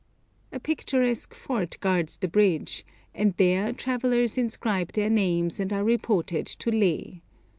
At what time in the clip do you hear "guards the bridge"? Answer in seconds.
1.79-2.83